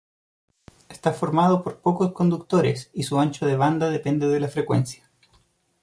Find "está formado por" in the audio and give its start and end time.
0.89-1.77